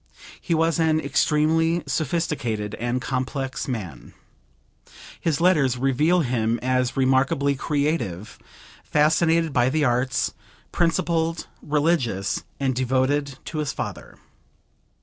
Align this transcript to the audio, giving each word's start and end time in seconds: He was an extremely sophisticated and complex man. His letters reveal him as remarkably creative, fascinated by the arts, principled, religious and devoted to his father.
He 0.41 0.55
was 0.55 0.79
an 0.79 0.99
extremely 0.99 1.83
sophisticated 1.85 2.73
and 2.79 2.99
complex 2.99 3.67
man. 3.67 4.15
His 5.19 5.39
letters 5.39 5.77
reveal 5.77 6.21
him 6.21 6.57
as 6.63 6.97
remarkably 6.97 7.53
creative, 7.53 8.39
fascinated 8.83 9.53
by 9.53 9.69
the 9.69 9.85
arts, 9.85 10.33
principled, 10.71 11.45
religious 11.61 12.43
and 12.59 12.73
devoted 12.73 13.37
to 13.45 13.59
his 13.59 13.73
father. 13.73 14.17